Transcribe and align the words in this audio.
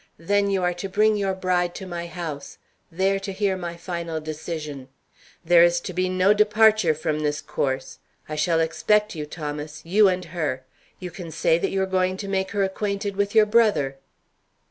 Then 0.17 0.49
you 0.49 0.63
are 0.63 0.73
to 0.73 0.89
bring 0.89 1.15
your 1.15 1.35
bride 1.35 1.75
to 1.75 1.85
my 1.85 2.07
house, 2.07 2.57
there 2.91 3.19
to 3.19 3.31
hear 3.31 3.55
my 3.55 3.77
final 3.77 4.19
decision. 4.19 4.87
There 5.45 5.61
is 5.63 5.79
to 5.81 5.93
be 5.93 6.09
no 6.09 6.33
departure 6.33 6.95
from 6.95 7.19
this 7.19 7.39
course. 7.39 7.99
I 8.27 8.35
shall 8.35 8.59
expect 8.61 9.13
you, 9.13 9.27
Thomas; 9.27 9.85
you 9.85 10.07
and 10.07 10.25
her. 10.33 10.63
You 10.99 11.11
can 11.11 11.29
say 11.29 11.59
that 11.59 11.69
you 11.69 11.83
are 11.83 11.85
going 11.85 12.17
to 12.17 12.27
make 12.27 12.49
her 12.49 12.63
acquainted 12.63 13.15
with 13.15 13.35
your 13.35 13.45
brother." 13.45 13.97